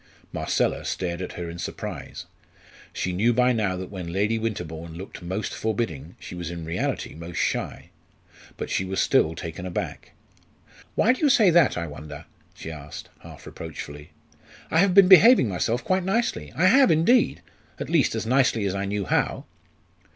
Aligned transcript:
Marcella 0.33 0.83
stared 0.83 1.21
at 1.21 1.33
her 1.33 1.47
in 1.47 1.59
surprise. 1.59 2.25
She 2.91 3.11
knew 3.13 3.33
by 3.33 3.53
now 3.53 3.75
that 3.77 3.91
when 3.91 4.11
Lady 4.11 4.39
Winterbourne 4.39 4.95
looked 4.95 5.21
most 5.21 5.53
forbidding 5.53 6.15
she 6.19 6.33
was 6.33 6.49
in 6.49 6.65
reality 6.65 7.13
most 7.13 7.37
shy. 7.37 7.91
But 8.57 8.71
still 8.71 8.77
she 8.95 9.19
was 9.19 9.35
taken 9.35 9.63
aback. 9.67 10.13
"Why 10.95 11.13
do 11.13 11.19
you 11.21 11.29
say 11.29 11.51
that, 11.51 11.77
I 11.77 11.85
wonder?" 11.85 12.25
she 12.55 12.71
asked, 12.71 13.09
half 13.19 13.45
reproachfully. 13.45 14.09
"I 14.71 14.79
have 14.79 14.95
been 14.95 15.07
behaving 15.07 15.47
myself 15.47 15.83
quite 15.83 16.03
nicely 16.03 16.51
I 16.55 16.65
have 16.65 16.89
indeed; 16.89 17.43
at 17.79 17.87
least, 17.87 18.15
as 18.15 18.25
nicely 18.25 18.65
as 18.65 18.73
I 18.73 18.85
knew 18.85 19.05
how." 19.05 19.45